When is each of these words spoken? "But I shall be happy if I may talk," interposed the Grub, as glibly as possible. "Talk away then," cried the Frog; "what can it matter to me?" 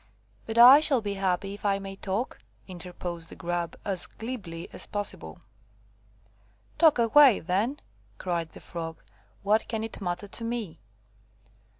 "But 0.47 0.57
I 0.57 0.79
shall 0.79 1.01
be 1.03 1.13
happy 1.13 1.53
if 1.53 1.63
I 1.63 1.77
may 1.77 1.95
talk," 1.95 2.39
interposed 2.67 3.29
the 3.29 3.35
Grub, 3.35 3.75
as 3.85 4.07
glibly 4.07 4.67
as 4.73 4.87
possible. 4.87 5.37
"Talk 6.79 6.97
away 6.97 7.39
then," 7.39 7.79
cried 8.17 8.49
the 8.53 8.61
Frog; 8.61 9.03
"what 9.43 9.67
can 9.67 9.83
it 9.83 10.01
matter 10.01 10.27
to 10.27 10.43
me?" 10.43 10.79